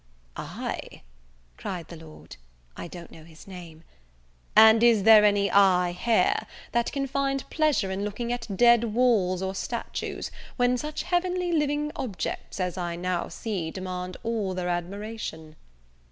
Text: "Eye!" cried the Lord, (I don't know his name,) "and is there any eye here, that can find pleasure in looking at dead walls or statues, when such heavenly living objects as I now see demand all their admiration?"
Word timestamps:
"Eye!" 0.35 1.03
cried 1.57 1.89
the 1.89 1.95
Lord, 1.95 2.37
(I 2.75 2.87
don't 2.87 3.11
know 3.11 3.23
his 3.23 3.45
name,) 3.45 3.83
"and 4.55 4.81
is 4.81 5.03
there 5.03 5.23
any 5.23 5.51
eye 5.51 5.91
here, 5.91 6.47
that 6.71 6.91
can 6.91 7.05
find 7.05 7.47
pleasure 7.51 7.91
in 7.91 8.03
looking 8.03 8.33
at 8.33 8.47
dead 8.57 8.83
walls 8.95 9.43
or 9.43 9.53
statues, 9.53 10.31
when 10.57 10.75
such 10.75 11.03
heavenly 11.03 11.51
living 11.51 11.91
objects 11.95 12.59
as 12.59 12.79
I 12.79 12.95
now 12.95 13.27
see 13.27 13.69
demand 13.69 14.17
all 14.23 14.55
their 14.55 14.69
admiration?" 14.69 15.55